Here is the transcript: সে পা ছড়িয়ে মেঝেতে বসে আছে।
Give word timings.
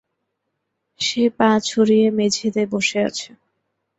সে 0.99 1.23
পা 1.37 1.49
ছড়িয়ে 1.65 2.07
মেঝেতে 2.11 2.63
বসে 2.71 2.99
আছে। 3.07 3.29